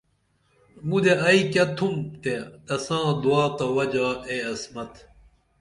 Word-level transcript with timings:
مُدے 0.87 1.13
ائی 1.27 1.41
کیہ 1.51 1.65
تُھم 1.75 1.93
تے 2.21 2.33
تساں 2.65 3.07
دعا 3.21 3.45
تہ 3.57 3.65
وجا 3.75 4.07
اے 4.27 4.35
عصمت 4.51 4.91